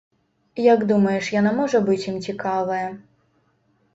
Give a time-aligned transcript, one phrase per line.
[0.73, 2.83] Як думаеш, яна можа быць ім цікавая?